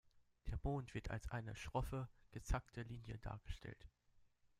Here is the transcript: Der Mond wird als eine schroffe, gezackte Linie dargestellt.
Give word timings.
Der 0.47 0.57
Mond 0.63 0.95
wird 0.95 1.11
als 1.11 1.29
eine 1.29 1.55
schroffe, 1.55 2.09
gezackte 2.31 2.81
Linie 2.81 3.19
dargestellt. 3.19 3.87